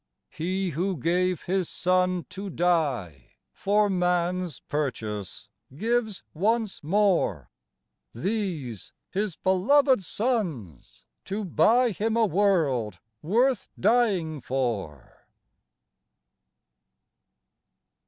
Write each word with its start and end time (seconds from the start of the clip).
He 0.31 0.71
who 0.71 0.97
gave 0.97 1.43
His 1.43 1.69
Son 1.69 2.25
to 2.29 2.49
die 2.49 3.33
For 3.53 3.87
man's 3.87 4.59
purchase, 4.61 5.47
gives 5.75 6.23
once 6.33 6.83
more 6.83 7.51
These, 8.11 8.93
His 9.11 9.35
beloved 9.35 10.01
sons, 10.01 11.05
to 11.25 11.45
buy 11.45 11.91
Him 11.91 12.17
a 12.17 12.27
vorld 12.27 12.97
worth 13.21 13.69
dying 13.79 14.41
for. 14.41 15.27